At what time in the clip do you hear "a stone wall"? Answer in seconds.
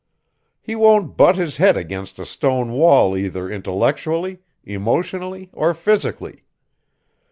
2.17-3.15